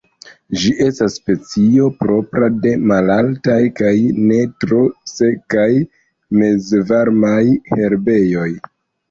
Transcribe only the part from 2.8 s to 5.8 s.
malaltaj kaj ne tro sekaj